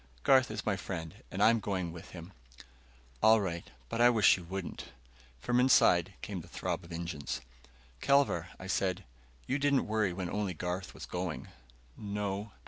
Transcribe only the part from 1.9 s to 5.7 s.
with him." "All right. But I wish you wouldn't." From